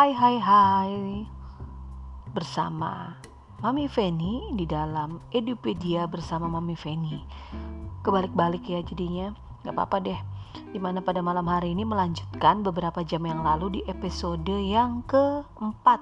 [0.00, 1.28] Hai hai hai.
[2.32, 3.20] Bersama
[3.60, 7.20] Mami Feni di dalam Edupedia bersama Mami Feni.
[8.00, 9.36] Kebalik-balik ya jadinya.
[9.60, 10.16] Gak apa-apa deh.
[10.72, 16.00] Di mana pada malam hari ini melanjutkan beberapa jam yang lalu di episode yang keempat.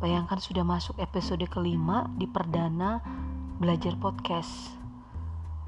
[0.00, 3.04] Bayangkan sudah masuk episode kelima di perdana
[3.60, 4.80] belajar podcast.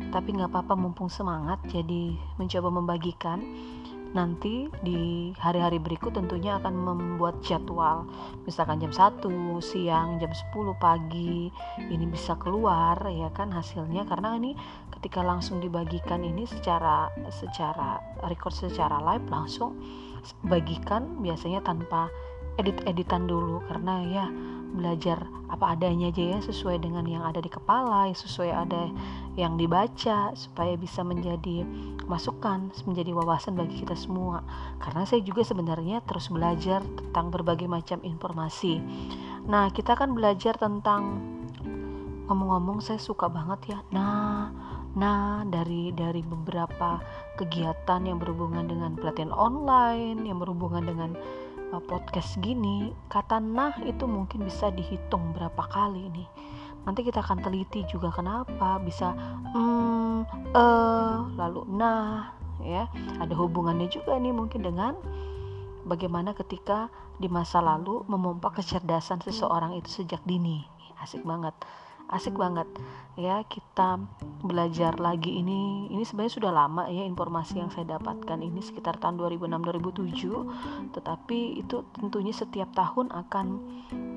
[0.09, 3.45] Tapi gak apa-apa mumpung semangat jadi mencoba membagikan
[4.13, 8.05] nanti di hari-hari berikut tentunya akan membuat jadwal.
[8.45, 9.25] Misalkan jam 1
[9.65, 11.49] siang jam 10 pagi
[11.81, 14.05] ini bisa keluar ya kan hasilnya.
[14.05, 14.53] Karena ini
[14.97, 19.81] ketika langsung dibagikan ini secara secara record secara live langsung
[20.47, 22.13] bagikan biasanya tanpa
[22.61, 23.65] edit-editan dulu.
[23.65, 24.25] Karena ya
[24.73, 28.89] belajar apa adanya aja ya sesuai dengan yang ada di kepala sesuai ada
[29.37, 31.63] yang dibaca supaya bisa menjadi
[32.09, 34.41] masukan menjadi wawasan bagi kita semua.
[34.81, 38.81] Karena saya juga sebenarnya terus belajar tentang berbagai macam informasi.
[39.45, 41.21] Nah kita kan belajar tentang
[42.33, 44.49] ngomong-ngomong saya suka banget ya nah
[44.93, 47.01] nah dari dari beberapa
[47.41, 51.11] kegiatan yang berhubungan dengan pelatihan online yang berhubungan dengan
[51.81, 56.29] podcast gini kata nah itu mungkin bisa dihitung berapa kali nih.
[56.83, 59.15] Nanti kita akan teliti juga kenapa bisa
[59.55, 62.91] hmm eh lalu nah ya.
[63.23, 64.99] Ada hubungannya juga nih mungkin dengan
[65.89, 70.67] bagaimana ketika di masa lalu memompa kecerdasan seseorang itu sejak dini.
[70.99, 71.55] Asik banget
[72.13, 72.69] asik banget.
[73.13, 74.01] Ya kita
[74.41, 79.21] belajar lagi ini ini sebenarnya sudah lama ya informasi yang saya dapatkan ini sekitar tahun
[79.21, 79.53] 2006
[80.17, 83.47] 2007 tetapi itu tentunya setiap tahun akan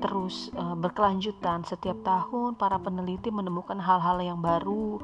[0.00, 1.64] terus uh, berkelanjutan.
[1.64, 5.00] Setiap tahun para peneliti menemukan hal-hal yang baru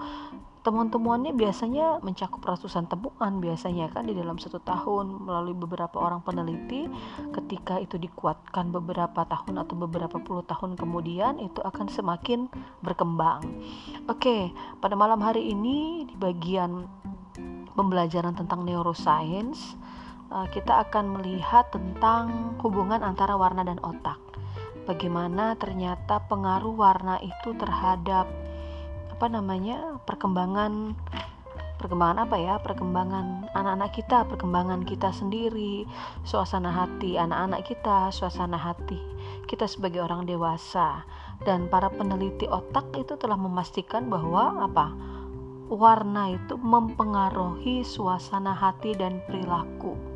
[0.63, 6.87] temuan-temuannya biasanya mencakup ratusan temuan biasanya kan di dalam satu tahun melalui beberapa orang peneliti.
[7.35, 12.47] Ketika itu dikuatkan beberapa tahun atau beberapa puluh tahun kemudian itu akan semakin
[12.79, 13.43] berkembang.
[14.07, 16.87] Oke pada malam hari ini di bagian
[17.75, 19.75] pembelajaran tentang neuroscience
[20.31, 24.19] eh, kita akan melihat tentang hubungan antara warna dan otak.
[24.83, 28.27] Bagaimana ternyata pengaruh warna itu terhadap
[29.13, 30.97] apa namanya perkembangan
[31.77, 35.85] perkembangan apa ya perkembangan anak-anak kita perkembangan kita sendiri
[36.23, 39.13] suasana hati anak-anak kita suasana hati
[39.47, 41.05] kita sebagai orang dewasa.
[41.43, 44.95] Dan para peneliti otak itu telah memastikan bahwa apa?
[45.73, 50.12] Warna itu mempengaruhi suasana hati dan perilaku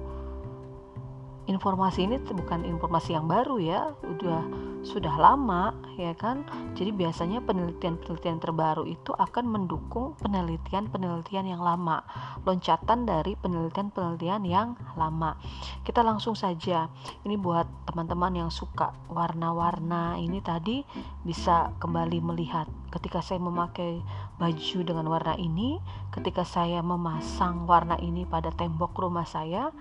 [1.46, 4.42] informasi ini bukan informasi yang baru ya udah
[4.86, 6.46] sudah lama ya kan?
[6.78, 12.06] Jadi biasanya penelitian-penelitian terbaru itu akan mendukung penelitian-penelitian yang lama
[12.46, 15.34] loncatan dari penelitian-penelitian yang lama.
[15.82, 16.86] Kita langsung saja
[17.26, 20.86] ini buat teman-teman yang suka warna-warna ini tadi
[21.26, 22.70] bisa kembali melihat.
[22.94, 24.00] Ketika saya memakai
[24.38, 25.82] baju dengan warna ini
[26.12, 29.72] ketika saya memasang warna ini pada tembok rumah saya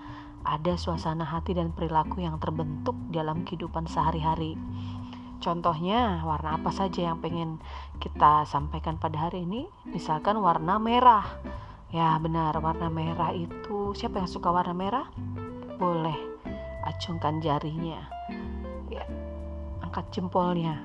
[0.45, 4.53] ada suasana hati dan perilaku yang terbentuk dalam kehidupan sehari-hari.
[5.41, 7.59] Contohnya, warna apa saja yang pengen
[7.99, 9.67] kita sampaikan pada hari ini?
[9.89, 11.25] Misalkan warna merah.
[11.91, 15.05] Ya, benar, warna merah itu siapa yang suka warna merah?
[15.77, 16.15] Boleh
[16.85, 18.05] acungkan jarinya.
[18.89, 19.05] Ya,
[19.81, 20.81] angkat jempolnya.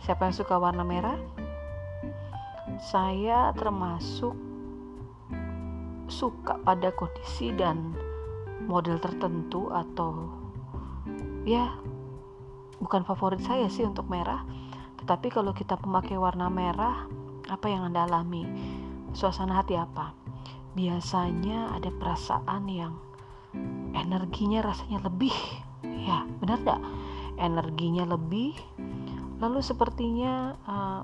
[0.00, 1.16] Siapa yang suka warna merah?
[2.80, 4.32] Saya termasuk
[6.10, 7.94] suka pada kondisi dan
[8.70, 10.30] model tertentu atau
[11.42, 11.74] ya
[12.78, 14.46] bukan favorit saya sih untuk merah.
[15.02, 17.10] Tetapi kalau kita memakai warna merah
[17.50, 18.46] apa yang anda alami?
[19.10, 20.14] Suasana hati apa?
[20.78, 22.94] Biasanya ada perasaan yang
[23.98, 25.34] energinya rasanya lebih.
[25.82, 26.80] Ya benar gak
[27.42, 28.54] energinya lebih
[29.40, 31.02] lalu sepertinya uh,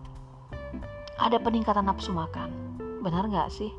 [1.18, 2.78] ada peningkatan nafsu makan.
[3.02, 3.72] Benar nggak sih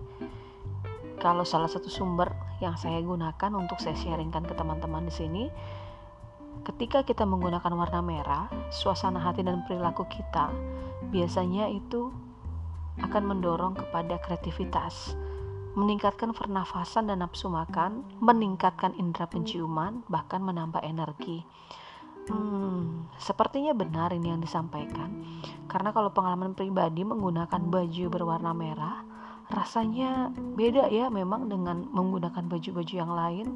[1.18, 5.44] kalau salah satu sumber yang saya gunakan untuk saya sharingkan ke teman-teman di sini
[6.66, 10.50] ketika kita menggunakan warna merah suasana hati dan perilaku kita
[11.14, 12.10] biasanya itu
[13.02, 15.14] akan mendorong kepada kreativitas
[15.78, 21.46] meningkatkan pernafasan dan nafsu makan, meningkatkan indera penciuman, bahkan menambah energi.
[22.34, 25.22] Hmm, sepertinya benar ini yang disampaikan.
[25.70, 29.06] Karena kalau pengalaman pribadi menggunakan baju berwarna merah,
[29.48, 33.48] rasanya beda ya memang dengan menggunakan baju-baju yang lain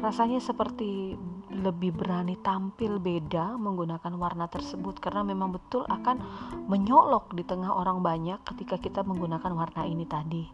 [0.00, 1.14] rasanya seperti
[1.52, 6.20] lebih berani tampil beda menggunakan warna tersebut karena memang betul akan
[6.66, 10.44] menyolok di tengah orang banyak ketika kita menggunakan warna ini tadi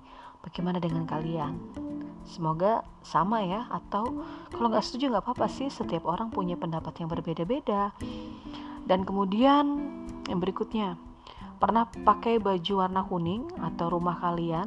[0.43, 1.55] Bagaimana dengan kalian?
[2.27, 5.71] Semoga sama ya, atau kalau nggak setuju nggak apa-apa sih.
[5.71, 7.95] Setiap orang punya pendapat yang berbeda-beda.
[8.83, 9.79] Dan kemudian
[10.27, 10.99] yang berikutnya,
[11.63, 14.67] pernah pakai baju warna kuning atau rumah kalian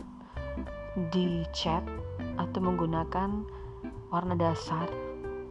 [1.12, 1.84] dicat
[2.40, 3.44] atau menggunakan
[4.08, 4.88] warna dasar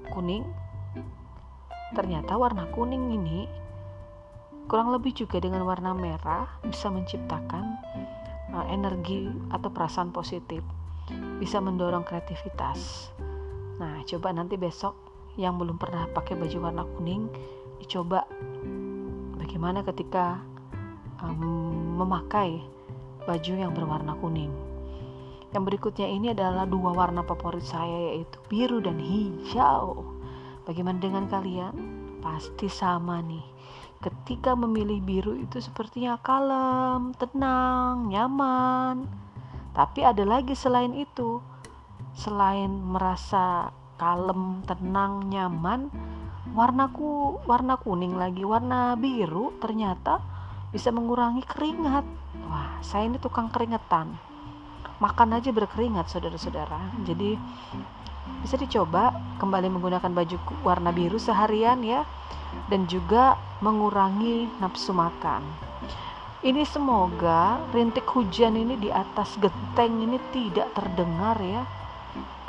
[0.09, 0.49] kuning?
[1.93, 3.45] Ternyata warna kuning ini
[4.65, 7.77] kurang lebih juga dengan warna merah bisa menciptakan
[8.57, 10.65] uh, energi atau perasaan positif
[11.37, 13.13] bisa mendorong kreativitas
[13.77, 14.97] nah coba nanti besok
[15.37, 17.29] yang belum pernah pakai baju warna kuning
[17.83, 18.25] dicoba
[19.37, 20.41] bagaimana ketika
[21.97, 22.61] memakai
[23.25, 24.53] baju yang berwarna kuning
[25.55, 30.05] yang berikutnya ini adalah dua warna favorit saya yaitu biru dan hijau
[30.69, 31.73] bagaimana dengan kalian
[32.21, 33.55] pasti sama nih
[34.05, 39.09] ketika memilih biru itu sepertinya kalem, tenang, nyaman.
[39.73, 41.41] Tapi ada lagi selain itu.
[42.13, 45.89] Selain merasa kalem, tenang, nyaman,
[46.53, 50.21] warnaku warna kuning lagi, warna biru ternyata
[50.75, 52.03] bisa mengurangi keringat.
[52.51, 54.11] Wah, saya ini tukang keringetan.
[54.99, 56.99] Makan aja berkeringat, saudara-saudara.
[57.07, 57.39] Jadi
[58.43, 60.37] bisa dicoba kembali menggunakan baju
[60.67, 62.03] warna biru seharian ya
[62.67, 65.47] dan juga mengurangi nafsu makan.
[66.45, 71.63] Ini semoga rintik hujan ini di atas genteng ini tidak terdengar ya.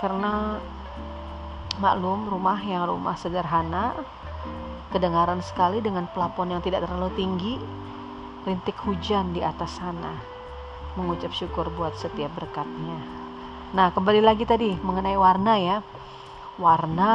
[0.01, 0.59] Karena
[1.79, 3.95] maklum rumah yang rumah sederhana
[4.91, 7.55] kedengaran sekali dengan plafon yang tidak terlalu tinggi
[8.45, 10.13] rintik hujan di atas sana
[10.95, 13.01] mengucap syukur buat setiap berkatnya.
[13.75, 15.77] Nah kembali lagi tadi mengenai warna ya.
[16.55, 17.11] Warna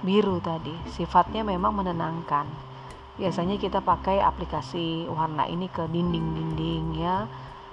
[0.00, 2.46] biru tadi sifatnya memang menenangkan.
[3.20, 7.28] Biasanya kita pakai aplikasi warna ini ke dinding-dinding ya.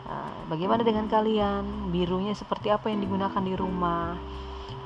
[0.06, 1.90] Nah, bagaimana dengan kalian?
[1.90, 4.20] Birunya seperti apa yang digunakan di rumah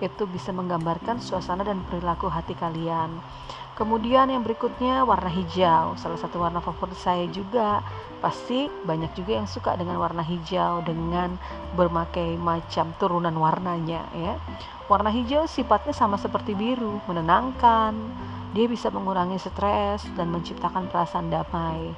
[0.03, 3.19] itu bisa menggambarkan suasana dan perilaku hati kalian
[3.75, 7.83] kemudian yang berikutnya warna hijau salah satu warna favorit saya juga
[8.23, 11.35] pasti banyak juga yang suka dengan warna hijau dengan
[11.75, 14.39] berbagai macam turunan warnanya ya
[14.85, 17.97] Warna hijau sifatnya sama seperti biru, menenangkan.
[18.53, 21.89] Dia bisa mengurangi stres dan menciptakan perasaan damai.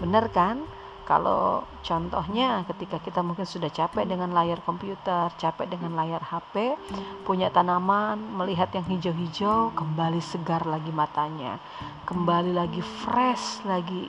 [0.00, 0.64] Benar kan?
[1.10, 6.78] Kalau contohnya ketika kita mungkin sudah capek dengan layar komputer, capek dengan layar HP,
[7.26, 11.58] punya tanaman, melihat yang hijau-hijau, kembali segar lagi matanya.
[12.06, 14.06] Kembali lagi fresh lagi.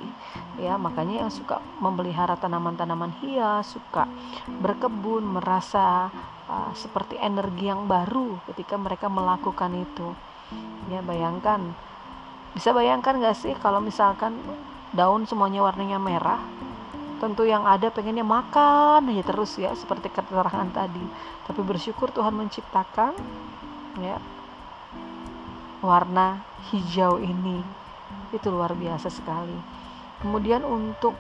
[0.62, 4.06] Ya, makanya yang suka memelihara tanaman-tanaman hias, suka
[4.62, 6.13] berkebun, merasa
[6.45, 10.12] uh, seperti energi yang baru ketika mereka melakukan itu
[10.92, 11.71] ya bayangkan
[12.51, 14.36] bisa bayangkan gak sih kalau misalkan
[14.92, 16.42] daun semuanya warnanya merah
[17.21, 21.06] tentu yang ada pengennya makan aja terus ya seperti keterangan tadi
[21.45, 23.13] tapi bersyukur Tuhan menciptakan
[24.01, 24.18] ya
[25.85, 26.41] warna
[26.73, 27.62] hijau ini
[28.33, 29.53] itu luar biasa sekali
[30.25, 31.13] kemudian untuk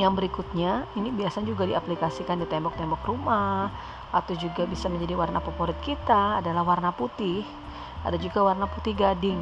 [0.00, 3.68] yang berikutnya, ini biasanya juga diaplikasikan di tembok-tembok rumah
[4.08, 7.44] atau juga bisa menjadi warna favorit kita adalah warna putih.
[8.00, 9.40] Ada juga warna putih gading.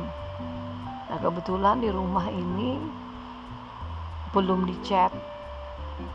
[1.06, 2.82] Nah, kebetulan di rumah ini
[4.32, 5.12] belum dicat.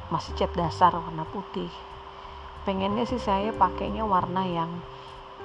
[0.09, 1.69] Masih cat dasar warna putih.
[2.65, 4.71] Pengennya sih saya pakainya warna yang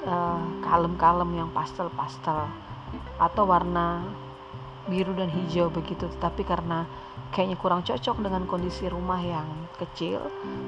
[0.08, 2.48] uh, kalem-kalem yang pastel-pastel
[3.20, 4.02] atau warna
[4.88, 6.88] biru dan hijau begitu tetapi karena
[7.30, 9.46] kayaknya kurang cocok dengan kondisi rumah yang
[9.78, 10.18] kecil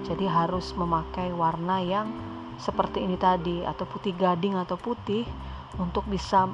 [0.06, 2.12] jadi harus memakai warna yang
[2.60, 5.26] seperti ini tadi atau putih gading atau putih
[5.80, 6.46] untuk bisa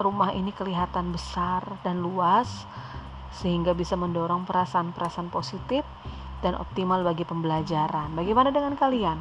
[0.00, 2.66] rumah ini kelihatan besar dan luas
[3.32, 5.82] sehingga bisa mendorong perasaan-perasaan positif
[6.44, 8.12] dan optimal bagi pembelajaran.
[8.12, 9.18] Bagaimana dengan kalian?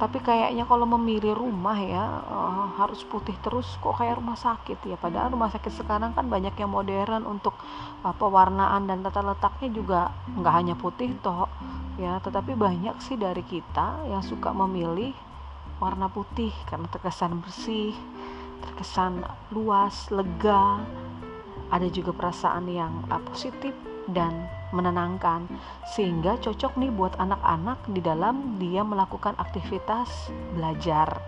[0.00, 4.96] tapi kayaknya kalau memilih rumah ya uh, harus putih terus kok kayak rumah sakit ya
[4.96, 7.52] padahal rumah sakit sekarang kan banyak yang modern untuk
[8.00, 10.00] uh, pewarnaan dan tata letaknya juga
[10.40, 11.44] nggak hanya putih toh
[12.00, 15.12] ya tetapi banyak sih dari kita yang suka memilih
[15.84, 17.92] warna putih karena terkesan bersih
[18.64, 19.20] terkesan
[19.52, 20.80] luas lega
[21.70, 23.74] ada juga perasaan yang uh, positif
[24.10, 25.46] dan menenangkan
[25.94, 31.18] sehingga cocok nih buat anak-anak di dalam dia melakukan aktivitas belajar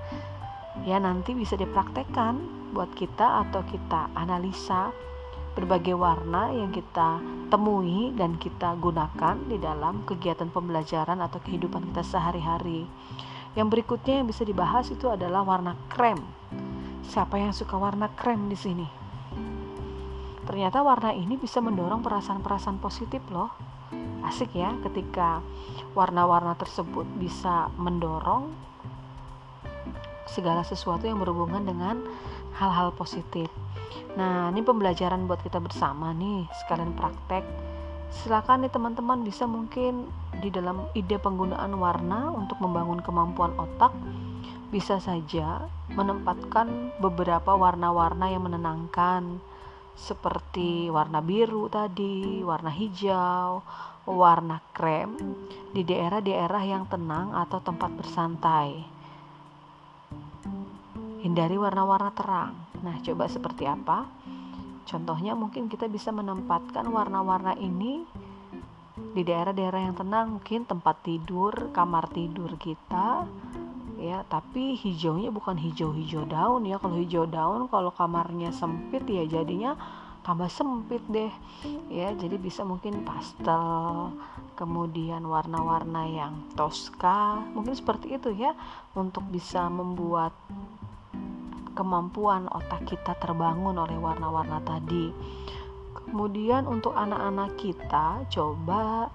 [0.86, 2.38] ya nanti bisa dipraktekkan
[2.72, 4.90] buat kita atau kita analisa
[5.52, 7.20] berbagai warna yang kita
[7.52, 12.88] temui dan kita gunakan di dalam kegiatan pembelajaran atau kehidupan kita sehari-hari.
[13.52, 16.16] Yang berikutnya yang bisa dibahas itu adalah warna krem.
[17.04, 19.01] Siapa yang suka warna krem di sini?
[20.42, 23.50] Ternyata warna ini bisa mendorong perasaan-perasaan positif loh.
[24.22, 25.42] asik ya ketika
[25.98, 28.54] warna-warna tersebut bisa mendorong
[30.30, 32.00] segala sesuatu yang berhubungan dengan
[32.56, 33.50] hal-hal positif.
[34.16, 37.44] Nah, ini pembelajaran buat kita bersama nih, sekalian praktek.
[38.12, 40.08] Silakan nih teman-teman bisa mungkin
[40.40, 43.92] di dalam ide penggunaan warna untuk membangun kemampuan otak
[44.72, 49.40] bisa saja menempatkan beberapa warna-warna yang menenangkan
[49.92, 53.62] seperti warna biru tadi, warna hijau,
[54.08, 55.14] warna krem
[55.70, 58.70] di daerah-daerah yang tenang atau tempat bersantai.
[61.22, 62.52] Hindari warna-warna terang.
[62.82, 64.10] Nah, coba seperti apa?
[64.82, 68.02] Contohnya mungkin kita bisa menempatkan warna-warna ini
[69.14, 73.24] di daerah-daerah yang tenang, mungkin tempat tidur, kamar tidur kita,
[74.26, 76.76] Tapi hijaunya bukan hijau-hijau daun ya.
[76.82, 79.74] Kalau hijau daun, kalau kamarnya sempit ya jadinya
[80.22, 81.34] tambah sempit deh,
[81.90, 82.14] ya.
[82.14, 84.14] Jadi bisa mungkin pastel,
[84.54, 88.54] kemudian warna-warna yang toska, mungkin seperti itu ya,
[88.94, 90.30] untuk bisa membuat
[91.72, 95.10] kemampuan otak kita terbangun oleh warna-warna tadi.
[95.92, 99.08] Kemudian untuk anak-anak kita coba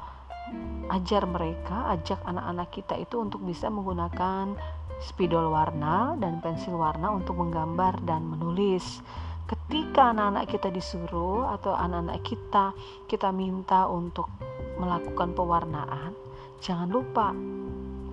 [0.89, 4.57] ajar mereka, ajak anak-anak kita itu untuk bisa menggunakan
[5.01, 9.01] spidol warna dan pensil warna untuk menggambar dan menulis.
[9.47, 12.75] Ketika anak-anak kita disuruh atau anak-anak kita
[13.07, 14.27] kita minta untuk
[14.75, 16.11] melakukan pewarnaan,
[16.59, 17.31] jangan lupa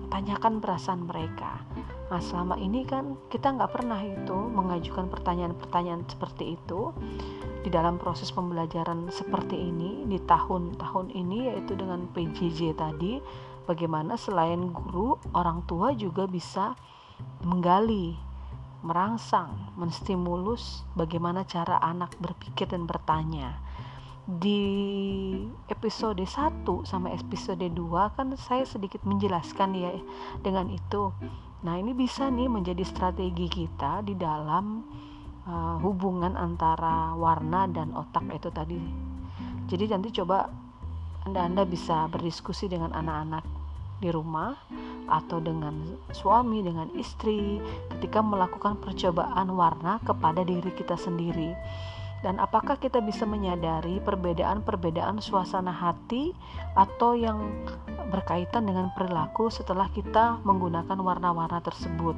[0.09, 1.59] tanyakan perasaan mereka.
[2.07, 6.93] Nah selama ini kan kita nggak pernah itu mengajukan pertanyaan-pertanyaan seperti itu
[7.65, 13.17] di dalam proses pembelajaran seperti ini di tahun-tahun ini yaitu dengan PJJ tadi
[13.65, 16.77] bagaimana selain guru orang tua juga bisa
[17.43, 18.15] menggali
[18.85, 23.57] merangsang menstimulus bagaimana cara anak berpikir dan bertanya
[24.25, 24.61] di
[25.69, 29.93] episode 1 sama episode 2 kan saya sedikit menjelaskan ya
[30.41, 31.13] dengan itu.
[31.61, 34.81] Nah, ini bisa nih menjadi strategi kita di dalam
[35.45, 38.81] uh, hubungan antara warna dan otak itu tadi.
[39.69, 40.49] Jadi nanti coba
[41.25, 43.45] Anda-anda bisa berdiskusi dengan anak-anak
[44.05, 44.53] di rumah
[45.09, 45.73] atau dengan
[46.13, 47.57] suami, dengan istri
[47.97, 51.57] ketika melakukan percobaan warna kepada diri kita sendiri
[52.25, 56.33] dan apakah kita bisa menyadari perbedaan-perbedaan suasana hati
[56.73, 57.37] atau yang
[58.09, 62.17] berkaitan dengan perilaku setelah kita menggunakan warna-warna tersebut.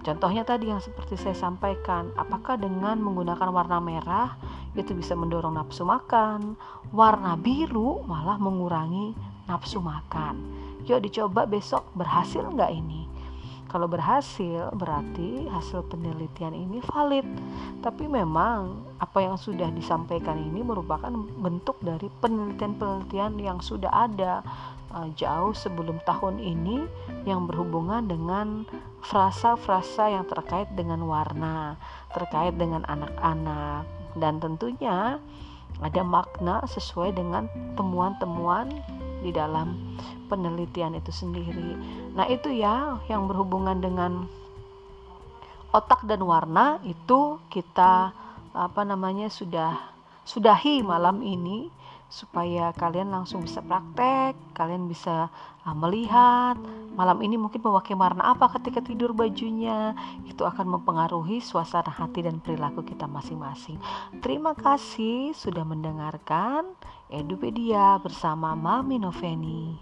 [0.00, 4.36] Contohnya tadi yang seperti saya sampaikan, apakah dengan menggunakan warna merah
[4.72, 6.56] itu bisa mendorong nafsu makan,
[6.92, 9.12] warna biru malah mengurangi
[9.44, 10.63] nafsu makan.
[10.84, 13.08] Yuk dicoba besok berhasil nggak ini?
[13.74, 17.26] Kalau berhasil, berarti hasil penelitian ini valid.
[17.82, 21.10] Tapi memang apa yang sudah disampaikan ini merupakan
[21.42, 24.46] bentuk dari penelitian-penelitian yang sudah ada
[24.94, 26.86] uh, jauh sebelum tahun ini
[27.26, 28.62] yang berhubungan dengan
[29.02, 31.74] frasa-frasa yang terkait dengan warna,
[32.14, 35.18] terkait dengan anak-anak dan tentunya
[35.82, 38.70] ada makna sesuai dengan temuan-temuan
[39.24, 39.96] di dalam
[40.28, 41.72] penelitian itu sendiri.
[42.12, 44.28] Nah, itu ya yang berhubungan dengan
[45.72, 48.12] otak dan warna itu kita
[48.54, 49.74] apa namanya sudah
[50.22, 51.72] sudahi malam ini
[52.14, 55.26] supaya kalian langsung bisa praktek, kalian bisa
[55.66, 56.54] uh, melihat
[56.94, 62.38] malam ini mungkin memakai warna apa ketika tidur bajunya, itu akan mempengaruhi suasana hati dan
[62.38, 63.82] perilaku kita masing-masing.
[64.22, 66.78] Terima kasih sudah mendengarkan
[67.10, 69.74] Edupedia bersama Mami Noveni.